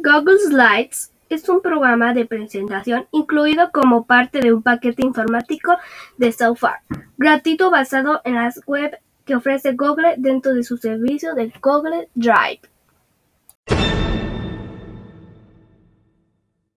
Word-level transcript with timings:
Google 0.00 0.38
Slides 0.38 1.12
es 1.28 1.48
un 1.48 1.60
programa 1.60 2.14
de 2.14 2.24
presentación 2.24 3.08
incluido 3.10 3.72
como 3.72 4.06
parte 4.06 4.38
de 4.38 4.52
un 4.52 4.62
paquete 4.62 5.04
informático 5.04 5.76
de 6.16 6.30
software 6.30 6.82
gratuito 7.16 7.68
basado 7.72 8.20
en 8.24 8.36
las 8.36 8.60
web 8.64 8.96
que 9.24 9.34
ofrece 9.34 9.72
Google 9.72 10.14
dentro 10.16 10.54
de 10.54 10.62
su 10.62 10.76
servicio 10.76 11.34
de 11.34 11.52
Google 11.60 12.08
Drive. 12.14 12.60